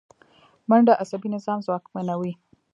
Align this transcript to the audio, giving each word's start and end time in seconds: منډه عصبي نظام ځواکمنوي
منډه 0.69 0.93
عصبي 1.01 1.29
نظام 1.35 1.59
ځواکمنوي 1.65 2.33